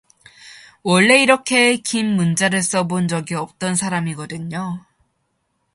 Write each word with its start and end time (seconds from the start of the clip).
원래 0.89 1.21
이렇게 1.21 1.75
긴 1.77 2.15
문자를 2.15 2.63
써 2.63 2.87
본 2.87 3.07
적이 3.07 3.35
없던 3.35 3.75
사람이거든요. 3.75 4.83